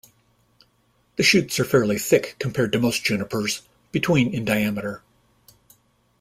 [1.17, 3.61] The shoots are fairly thick compared to most junipers,
[3.91, 5.03] between in diameter.